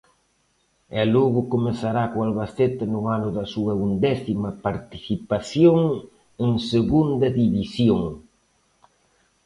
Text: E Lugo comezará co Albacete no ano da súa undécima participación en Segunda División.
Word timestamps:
E 0.99 1.01
Lugo 1.13 1.41
comezará 1.53 2.03
co 2.11 2.17
Albacete 2.27 2.83
no 2.93 3.01
ano 3.15 3.29
da 3.37 3.45
súa 3.53 3.73
undécima 3.85 4.49
participación 4.65 5.79
en 6.45 6.51
Segunda 6.71 7.27
División. 7.41 8.01